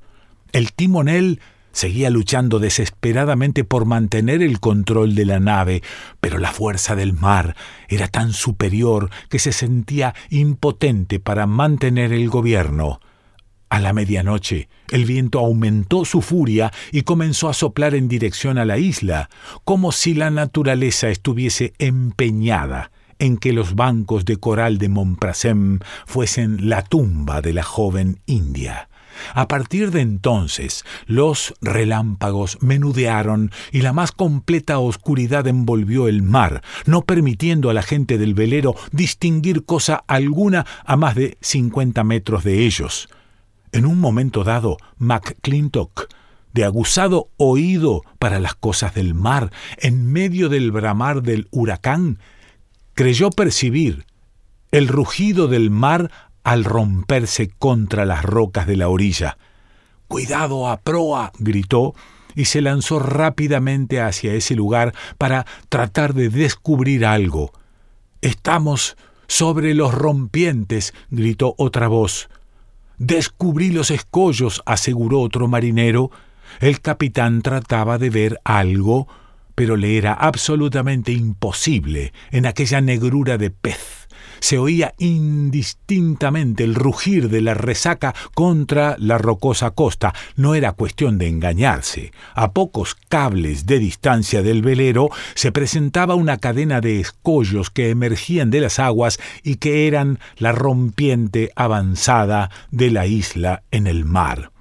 El 0.53 0.71
timonel 0.71 1.41
seguía 1.73 2.09
luchando 2.09 2.59
desesperadamente 2.59 3.65
por 3.65 3.83
mantener 3.83 4.41
el 4.41 4.61
control 4.61 5.13
de 5.13 5.25
la 5.25 5.41
nave, 5.41 5.83
pero 6.21 6.37
la 6.37 6.53
fuerza 6.53 6.95
del 6.95 7.11
mar 7.11 7.57
era 7.89 8.07
tan 8.07 8.31
superior 8.31 9.09
que 9.29 9.39
se 9.39 9.51
sentía 9.51 10.15
impotente 10.29 11.19
para 11.19 11.45
mantener 11.45 12.13
el 12.13 12.29
gobierno. 12.29 13.01
A 13.67 13.81
la 13.81 13.91
medianoche, 13.91 14.69
el 14.89 15.03
viento 15.03 15.39
aumentó 15.39 16.05
su 16.05 16.21
furia 16.21 16.71
y 16.93 17.01
comenzó 17.01 17.49
a 17.49 17.53
soplar 17.53 17.93
en 17.93 18.07
dirección 18.07 18.57
a 18.57 18.63
la 18.63 18.77
isla, 18.77 19.29
como 19.65 19.91
si 19.91 20.13
la 20.13 20.29
naturaleza 20.29 21.09
estuviese 21.09 21.73
empeñada 21.77 22.91
en 23.19 23.37
que 23.37 23.53
los 23.53 23.75
bancos 23.75 24.25
de 24.25 24.37
coral 24.37 24.77
de 24.77 24.89
Montprasem 24.89 25.79
fuesen 26.05 26.69
la 26.69 26.83
tumba 26.83 27.41
de 27.41 27.53
la 27.53 27.63
joven 27.63 28.19
india. 28.25 28.89
A 29.33 29.47
partir 29.47 29.91
de 29.91 30.01
entonces, 30.01 30.83
los 31.05 31.53
relámpagos 31.61 32.57
menudearon 32.61 33.51
y 33.71 33.81
la 33.81 33.93
más 33.93 34.11
completa 34.11 34.79
oscuridad 34.79 35.47
envolvió 35.47 36.07
el 36.07 36.21
mar, 36.21 36.61
no 36.85 37.03
permitiendo 37.03 37.69
a 37.69 37.73
la 37.73 37.81
gente 37.81 38.17
del 38.17 38.33
velero 38.33 38.75
distinguir 38.91 39.63
cosa 39.65 40.03
alguna 40.07 40.65
a 40.85 40.97
más 40.97 41.15
de 41.15 41.37
cincuenta 41.41 42.03
metros 42.03 42.43
de 42.43 42.65
ellos. 42.65 43.09
En 43.71 43.85
un 43.85 43.99
momento 43.99 44.43
dado, 44.43 44.77
McClintock, 44.97 46.07
de 46.53 46.63
aguzado 46.63 47.29
oído 47.35 48.03
para 48.19 48.39
las 48.39 48.55
cosas 48.55 48.93
del 48.93 49.13
mar, 49.13 49.51
en 49.77 50.11
medio 50.11 50.47
del 50.47 50.71
bramar 50.71 51.21
del 51.21 51.49
huracán, 51.51 52.19
creyó 52.95 53.29
percibir 53.29 54.05
el 54.71 54.87
rugido 54.87 55.47
del 55.47 55.69
mar 55.69 56.11
al 56.43 56.63
romperse 56.63 57.49
contra 57.49 58.05
las 58.05 58.23
rocas 58.23 58.65
de 58.67 58.77
la 58.77 58.89
orilla. 58.89 59.37
Cuidado 60.07 60.67
a 60.67 60.77
proa, 60.77 61.31
gritó, 61.37 61.93
y 62.35 62.45
se 62.45 62.61
lanzó 62.61 62.99
rápidamente 62.99 64.01
hacia 64.01 64.33
ese 64.33 64.55
lugar 64.55 64.93
para 65.17 65.45
tratar 65.69 66.13
de 66.13 66.29
descubrir 66.29 67.05
algo. 67.05 67.53
Estamos 68.21 68.97
sobre 69.27 69.73
los 69.73 69.93
rompientes, 69.93 70.93
gritó 71.09 71.55
otra 71.57 71.87
voz. 71.87 72.29
Descubrí 72.97 73.71
los 73.71 73.89
escollos, 73.89 74.61
aseguró 74.65 75.21
otro 75.21 75.47
marinero. 75.47 76.11
El 76.59 76.81
capitán 76.81 77.41
trataba 77.41 77.97
de 77.97 78.09
ver 78.09 78.39
algo, 78.43 79.07
pero 79.55 79.77
le 79.77 79.97
era 79.97 80.13
absolutamente 80.13 81.11
imposible 81.11 82.13
en 82.31 82.45
aquella 82.45 82.81
negrura 82.81 83.37
de 83.37 83.49
pez. 83.49 84.05
Se 84.39 84.57
oía 84.57 84.93
indistintamente 84.97 86.63
el 86.63 86.75
rugir 86.75 87.29
de 87.29 87.41
la 87.41 87.53
resaca 87.53 88.13
contra 88.33 88.95
la 88.99 89.17
rocosa 89.17 89.71
costa. 89.71 90.13
No 90.35 90.55
era 90.55 90.73
cuestión 90.73 91.17
de 91.17 91.29
engañarse. 91.29 92.11
A 92.33 92.51
pocos 92.51 92.95
cables 92.95 93.65
de 93.65 93.79
distancia 93.79 94.43
del 94.43 94.61
velero 94.61 95.09
se 95.33 95.51
presentaba 95.51 96.15
una 96.15 96.37
cadena 96.37 96.81
de 96.81 96.99
escollos 96.99 97.71
que 97.71 97.89
emergían 97.89 98.51
de 98.51 98.61
las 98.61 98.77
aguas 98.77 99.19
y 99.41 99.55
que 99.55 99.87
eran 99.87 100.19
la 100.37 100.51
rompiente 100.51 101.51
avanzada 101.55 102.51
de 102.71 102.91
la 102.91 103.07
isla 103.07 103.63
en 103.71 103.87
el 103.87 104.05
mar. 104.05 104.51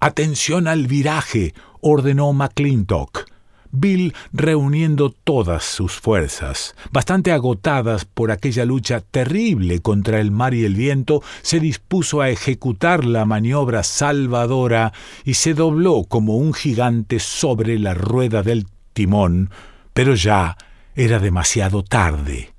Atención 0.00 0.68
al 0.68 0.86
viraje, 0.86 1.54
ordenó 1.80 2.32
McClintock. 2.32 3.27
Bill 3.70 4.14
reuniendo 4.32 5.10
todas 5.10 5.64
sus 5.64 5.92
fuerzas, 5.92 6.74
bastante 6.90 7.32
agotadas 7.32 8.04
por 8.04 8.30
aquella 8.30 8.64
lucha 8.64 9.00
terrible 9.00 9.80
contra 9.80 10.20
el 10.20 10.30
mar 10.30 10.54
y 10.54 10.64
el 10.64 10.74
viento, 10.74 11.22
se 11.42 11.60
dispuso 11.60 12.20
a 12.20 12.30
ejecutar 12.30 13.04
la 13.04 13.24
maniobra 13.24 13.82
salvadora 13.82 14.92
y 15.24 15.34
se 15.34 15.54
dobló 15.54 16.04
como 16.04 16.36
un 16.36 16.54
gigante 16.54 17.18
sobre 17.20 17.78
la 17.78 17.94
rueda 17.94 18.42
del 18.42 18.66
timón, 18.92 19.50
pero 19.92 20.14
ya 20.14 20.56
era 20.94 21.18
demasiado 21.18 21.82
tarde. 21.82 22.52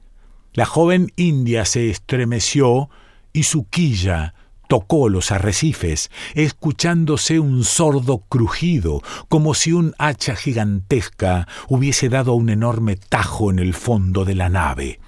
La 0.54 0.66
joven 0.66 1.12
india 1.16 1.66
se 1.66 1.90
estremeció 1.90 2.90
y 3.34 3.44
su 3.44 3.68
quilla 3.70 4.34
tocó 4.70 5.10
los 5.10 5.32
arrecifes, 5.32 6.12
escuchándose 6.36 7.40
un 7.40 7.64
sordo 7.64 8.20
crujido, 8.30 9.02
como 9.28 9.56
si 9.56 9.74
un 9.74 9.96
hacha 9.98 10.36
gigantesca 10.36 11.48
hubiese 11.68 12.08
dado 12.08 12.36
un 12.36 12.52
enorme 12.52 12.96
tajo 12.96 13.50
en 13.50 13.58
el 13.58 13.74
fondo 13.74 14.26
de 14.26 14.36
la 14.36 14.48
nave. 14.48 15.00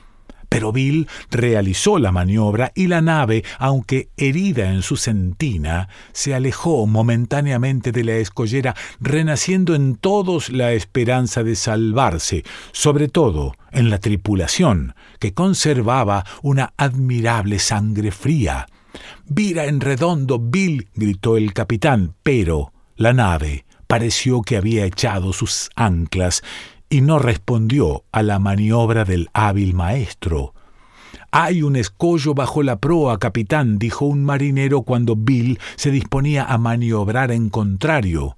Pero 0.49 0.71
Bill 0.71 1.07
realizó 1.29 1.99
la 1.99 2.11
maniobra 2.11 2.71
y 2.73 2.87
la 2.87 3.01
nave, 3.01 3.45
aunque 3.59 4.09
herida 4.17 4.71
en 4.71 4.81
su 4.81 4.97
sentina, 4.97 5.89
se 6.11 6.33
alejó 6.33 6.87
momentáneamente 6.87 7.91
de 7.91 8.03
la 8.03 8.15
escollera, 8.15 8.75
renaciendo 8.99 9.75
en 9.75 9.95
todos 9.95 10.49
la 10.49 10.73
esperanza 10.73 11.43
de 11.43 11.55
salvarse, 11.55 12.43
sobre 12.71 13.09
todo 13.09 13.53
en 13.71 13.91
la 13.91 13.99
tripulación, 13.99 14.95
que 15.19 15.35
conservaba 15.35 16.25
una 16.41 16.73
admirable 16.77 17.59
sangre 17.59 18.09
fría. 18.09 18.65
Vira 19.25 19.65
en 19.65 19.81
redondo, 19.81 20.39
Bill, 20.39 20.89
gritó 20.95 21.37
el 21.37 21.53
capitán, 21.53 22.15
pero 22.23 22.73
la 22.95 23.13
nave 23.13 23.65
pareció 23.87 24.41
que 24.41 24.57
había 24.57 24.85
echado 24.85 25.33
sus 25.33 25.69
anclas 25.75 26.43
y 26.89 27.01
no 27.01 27.19
respondió 27.19 28.03
a 28.11 28.21
la 28.21 28.39
maniobra 28.39 29.05
del 29.05 29.29
hábil 29.33 29.73
maestro. 29.73 30.53
Hay 31.31 31.63
un 31.63 31.77
escollo 31.77 32.33
bajo 32.33 32.61
la 32.61 32.79
proa, 32.79 33.17
capitán, 33.17 33.79
dijo 33.79 34.05
un 34.05 34.23
marinero 34.23 34.81
cuando 34.81 35.15
Bill 35.15 35.59
se 35.77 35.89
disponía 35.89 36.43
a 36.43 36.57
maniobrar 36.57 37.31
en 37.31 37.49
contrario. 37.49 38.35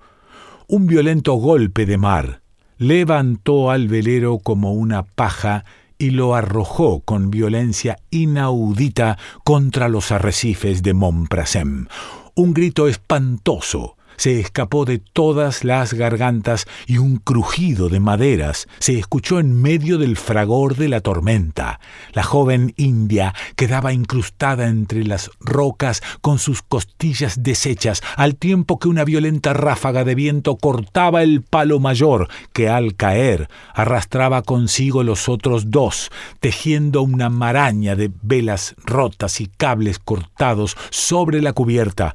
Un 0.67 0.85
violento 0.85 1.33
golpe 1.33 1.87
de 1.87 1.97
mar 1.97 2.41
levantó 2.77 3.71
al 3.71 3.87
velero 3.87 4.37
como 4.37 4.73
una 4.73 5.03
paja 5.03 5.65
y 6.03 6.09
lo 6.09 6.35
arrojó 6.35 6.99
con 6.99 7.31
violencia 7.31 7.97
inaudita 8.11 9.17
contra 9.45 9.87
los 9.87 10.11
arrecifes 10.11 10.83
de 10.83 10.93
Montprasem. 10.93 11.87
Un 12.35 12.53
grito 12.53 12.89
espantoso 12.89 13.95
se 14.17 14.39
escapó 14.39 14.85
de 14.85 14.99
todas 14.99 15.63
las 15.63 15.93
gargantas 15.93 16.65
y 16.87 16.97
un 16.97 17.17
crujido 17.17 17.89
de 17.89 17.99
maderas 17.99 18.67
se 18.79 18.97
escuchó 18.97 19.39
en 19.39 19.61
medio 19.61 19.97
del 19.97 20.17
fragor 20.17 20.75
de 20.75 20.89
la 20.89 21.01
tormenta. 21.01 21.79
La 22.13 22.23
joven 22.23 22.73
india 22.77 23.33
quedaba 23.55 23.93
incrustada 23.93 24.67
entre 24.67 25.03
las 25.03 25.31
rocas 25.39 26.01
con 26.21 26.39
sus 26.39 26.61
costillas 26.61 27.43
deshechas, 27.43 28.01
al 28.15 28.35
tiempo 28.35 28.79
que 28.79 28.87
una 28.87 29.03
violenta 29.03 29.53
ráfaga 29.53 30.03
de 30.03 30.15
viento 30.15 30.55
cortaba 30.57 31.23
el 31.23 31.41
palo 31.41 31.79
mayor, 31.79 32.27
que 32.53 32.69
al 32.69 32.95
caer 32.95 33.49
arrastraba 33.73 34.41
consigo 34.41 35.03
los 35.03 35.29
otros 35.29 35.69
dos, 35.69 36.11
tejiendo 36.39 37.01
una 37.01 37.29
maraña 37.29 37.95
de 37.95 38.11
velas 38.21 38.75
rotas 38.85 39.41
y 39.41 39.47
cables 39.47 39.99
cortados 39.99 40.75
sobre 40.89 41.41
la 41.41 41.53
cubierta. 41.53 42.13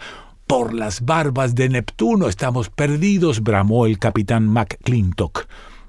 Por 0.49 0.73
las 0.73 1.03
barbas 1.03 1.55
de 1.55 1.69
Neptuno 1.69 2.27
estamos 2.27 2.71
perdidos, 2.71 3.43
bramó 3.43 3.85
el 3.85 3.99
capitán 3.99 4.49
McClintock. 4.49 5.45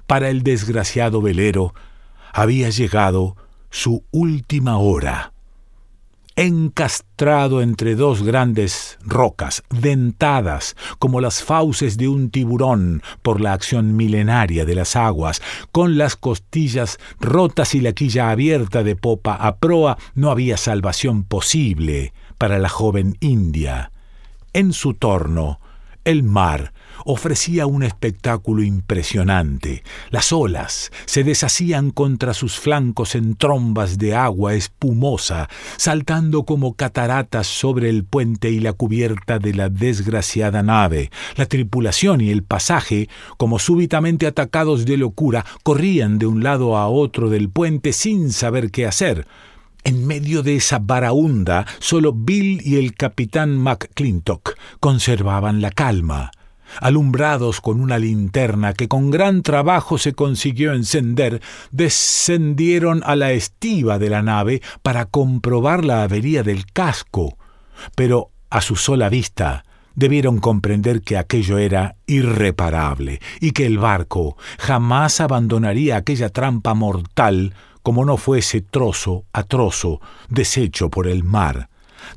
Para 0.06 0.28
el 0.28 0.42
desgraciado 0.42 1.22
velero 1.22 1.72
había 2.30 2.68
llegado 2.68 3.36
su 3.70 4.04
última 4.10 4.76
hora. 4.76 5.32
Encastrado 6.36 7.62
entre 7.62 7.94
dos 7.94 8.22
grandes 8.22 8.98
rocas, 9.02 9.62
dentadas 9.70 10.76
como 10.98 11.22
las 11.22 11.42
fauces 11.42 11.96
de 11.96 12.08
un 12.08 12.28
tiburón 12.28 13.02
por 13.22 13.40
la 13.40 13.54
acción 13.54 13.96
milenaria 13.96 14.66
de 14.66 14.74
las 14.74 14.94
aguas, 14.94 15.40
con 15.72 15.96
las 15.96 16.16
costillas 16.16 16.98
rotas 17.18 17.74
y 17.74 17.80
la 17.80 17.94
quilla 17.94 18.28
abierta 18.28 18.82
de 18.82 18.94
popa 18.94 19.36
a 19.36 19.56
proa, 19.56 19.96
no 20.14 20.30
había 20.30 20.58
salvación 20.58 21.24
posible 21.24 22.12
para 22.36 22.58
la 22.58 22.68
joven 22.68 23.16
india. 23.20 23.90
En 24.52 24.72
su 24.72 24.94
torno, 24.94 25.60
el 26.02 26.24
mar 26.24 26.72
ofrecía 27.04 27.66
un 27.66 27.84
espectáculo 27.84 28.64
impresionante. 28.64 29.84
Las 30.10 30.32
olas 30.32 30.90
se 31.04 31.22
deshacían 31.22 31.90
contra 31.90 32.34
sus 32.34 32.58
flancos 32.58 33.14
en 33.14 33.36
trombas 33.36 33.96
de 33.96 34.16
agua 34.16 34.54
espumosa, 34.54 35.48
saltando 35.76 36.42
como 36.44 36.74
cataratas 36.74 37.46
sobre 37.46 37.90
el 37.90 38.04
puente 38.04 38.50
y 38.50 38.58
la 38.58 38.72
cubierta 38.72 39.38
de 39.38 39.54
la 39.54 39.68
desgraciada 39.68 40.64
nave. 40.64 41.10
La 41.36 41.46
tripulación 41.46 42.20
y 42.20 42.30
el 42.30 42.42
pasaje, 42.42 43.08
como 43.36 43.60
súbitamente 43.60 44.26
atacados 44.26 44.86
de 44.86 44.96
locura, 44.96 45.44
corrían 45.62 46.18
de 46.18 46.26
un 46.26 46.42
lado 46.42 46.76
a 46.76 46.88
otro 46.88 47.30
del 47.30 47.50
puente 47.50 47.92
sin 47.92 48.32
saber 48.32 48.72
qué 48.72 48.86
hacer. 48.86 49.28
En 49.84 50.06
medio 50.06 50.42
de 50.42 50.56
esa 50.56 50.78
baraunda, 50.78 51.66
solo 51.78 52.12
Bill 52.12 52.60
y 52.64 52.76
el 52.76 52.94
capitán 52.94 53.56
McClintock 53.56 54.56
conservaban 54.78 55.60
la 55.60 55.70
calma. 55.70 56.30
Alumbrados 56.80 57.60
con 57.60 57.80
una 57.80 57.98
linterna 57.98 58.74
que 58.74 58.88
con 58.88 59.10
gran 59.10 59.42
trabajo 59.42 59.98
se 59.98 60.12
consiguió 60.12 60.72
encender, 60.72 61.40
descendieron 61.72 63.02
a 63.04 63.16
la 63.16 63.32
estiva 63.32 63.98
de 63.98 64.10
la 64.10 64.22
nave 64.22 64.62
para 64.82 65.06
comprobar 65.06 65.84
la 65.84 66.02
avería 66.02 66.42
del 66.42 66.66
casco. 66.66 67.36
Pero 67.96 68.30
a 68.50 68.60
su 68.60 68.76
sola 68.76 69.08
vista 69.08 69.64
debieron 69.94 70.38
comprender 70.38 71.02
que 71.02 71.18
aquello 71.18 71.58
era 71.58 71.96
irreparable 72.06 73.20
y 73.40 73.50
que 73.50 73.66
el 73.66 73.78
barco 73.78 74.36
jamás 74.58 75.20
abandonaría 75.20 75.96
aquella 75.96 76.28
trampa 76.28 76.74
mortal 76.74 77.54
como 77.82 78.04
no 78.04 78.16
fuese 78.16 78.60
trozo 78.60 79.24
a 79.32 79.42
trozo 79.42 80.00
deshecho 80.28 80.90
por 80.90 81.06
el 81.06 81.24
mar. 81.24 81.68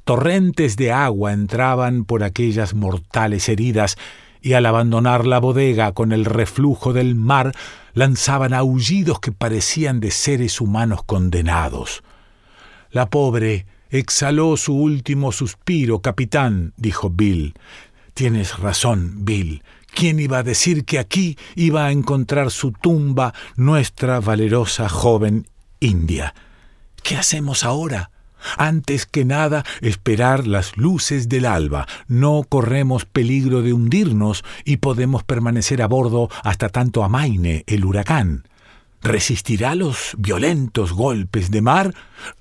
torrentes 0.06 0.76
de 0.78 0.91
agua 0.91 1.34
entraban 1.34 2.06
por 2.06 2.23
aquellas 2.23 2.73
mortales 2.73 3.49
heridas 3.49 3.97
y 4.41 4.54
al 4.54 4.65
abandonar 4.65 5.26
la 5.26 5.39
bodega 5.39 5.93
con 5.93 6.12
el 6.12 6.26
reflujo 6.26 6.91
del 6.91 7.15
mar, 7.15 7.54
lanzaban 7.93 8.54
aullidos 8.54 9.19
que 9.21 9.32
parecían 9.32 10.02
de 10.02 10.12
seres 10.12 10.60
humanos 10.60 11.04
condenados. 11.06 12.04
La 12.91 13.10
pobre 13.10 13.65
exhaló 13.89 14.58
su 14.58 14.76
último 14.76 15.32
suspiro, 15.32 15.99
capitán, 15.99 16.73
dijo 16.76 17.10
Bill. 17.10 17.54
Tienes 18.13 18.60
razón, 18.60 19.23
Bill. 19.23 19.63
¿Quién 19.93 20.19
iba 20.19 20.39
a 20.39 20.43
decir 20.43 20.86
que 20.86 20.99
aquí 20.99 21.38
iba 21.56 21.86
a 21.86 21.91
encontrar 21.91 22.52
su 22.52 22.71
tumba 22.71 23.34
nuestra 23.56 24.19
valerosa 24.19 24.89
joven 24.89 25.47
India? 25.84 26.34
¿Qué 27.04 27.17
hacemos 27.17 27.63
ahora? 27.63 28.12
Antes 28.58 29.06
que 29.06 29.26
nada, 29.26 29.63
esperar 29.82 30.48
las 30.48 30.78
luces 30.78 31.30
del 31.30 31.46
alba. 31.46 31.88
No 32.08 32.43
corremos 32.48 33.06
peligro 33.06 33.62
de 33.62 33.74
hundirnos 33.74 34.43
y 34.65 34.78
podemos 34.78 35.24
permanecer 35.24 35.82
a 35.82 35.88
bordo 35.88 36.30
hasta 36.43 36.69
tanto 36.69 37.04
amaine 37.04 37.63
el 37.67 37.86
huracán. 37.86 38.48
¿Resistirá 39.02 39.76
los 39.76 40.15
violentos 40.17 40.93
golpes 40.93 41.52
de 41.52 41.62
mar? 41.62 41.93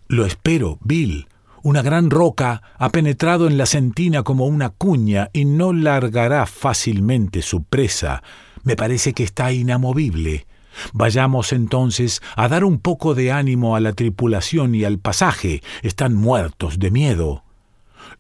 Lo 0.07 0.25
espero, 0.25 0.79
Bill. 0.83 1.27
Una 1.65 1.83
gran 1.83 2.11
roca 2.11 2.63
ha 2.79 2.91
penetrado 2.91 3.47
en 3.47 3.57
la 3.57 3.67
sentina 3.67 4.23
como 4.23 4.47
una 4.47 4.71
cuña 4.71 5.31
y 5.33 5.45
no 5.45 5.73
largará 5.73 6.47
fácilmente 6.47 7.43
su 7.43 7.65
presa. 7.65 8.23
Me 8.63 8.77
parece 8.77 9.13
que 9.13 9.25
está 9.25 9.53
inamovible. 9.53 10.47
Vayamos 10.93 11.53
entonces 11.53 12.23
a 12.37 12.49
dar 12.49 12.65
un 12.65 12.79
poco 12.79 13.15
de 13.15 13.33
ánimo 13.33 13.77
a 13.77 13.81
la 13.81 13.93
tripulación 13.93 14.75
y 14.75 14.85
al 14.85 14.99
pasaje. 14.99 15.63
Están 15.83 16.15
muertos 16.15 16.79
de 16.79 16.91
miedo. 16.91 17.45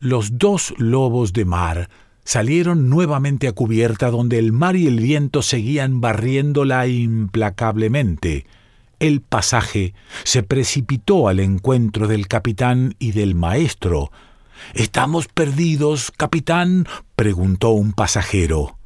Los 0.01 0.38
dos 0.38 0.75
lobos 0.79 1.33
de 1.33 1.45
mar 1.45 1.88
salieron 2.25 2.88
nuevamente 2.88 3.49
a 3.49 3.53
cubierta 3.53 4.11
donde 4.11 4.38
el 4.38 4.53
mar 4.53 4.77
y 4.77 4.87
el 4.87 5.01
viento 5.01 5.43
seguían 5.43 6.01
barriéndola 6.01 6.87
implacablemente. 6.87 8.47
El 9.01 9.21
pasaje 9.21 9.95
se 10.23 10.43
precipitó 10.43 11.27
al 11.29 11.41
encuentro 11.41 12.07
del 12.07 12.29
capitán 12.29 12.95
y 12.99 13.12
del 13.12 13.35
maestro. 13.35 14.12
¿Estamos 14.75 15.27
perdidos, 15.27 16.12
capitán? 16.12 16.87
preguntó 17.17 17.71
un 17.71 17.93
pasajero. 17.93 18.77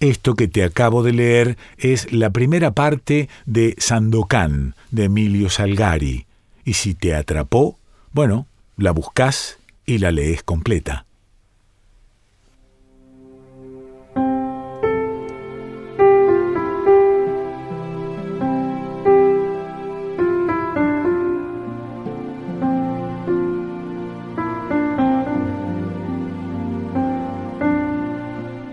Esto 0.00 0.34
que 0.34 0.48
te 0.48 0.64
acabo 0.64 1.02
de 1.02 1.12
leer 1.12 1.58
es 1.76 2.10
la 2.10 2.30
primera 2.30 2.70
parte 2.70 3.28
de 3.44 3.74
Sandokan 3.76 4.74
de 4.90 5.04
Emilio 5.04 5.50
Salgari, 5.50 6.24
y 6.64 6.72
si 6.72 6.94
te 6.94 7.14
atrapó, 7.14 7.78
bueno, 8.12 8.46
la 8.78 8.92
buscas 8.92 9.58
y 9.84 9.98
la 9.98 10.10
lees 10.10 10.42
completa. 10.42 11.04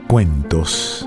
Cuentos 0.08 1.07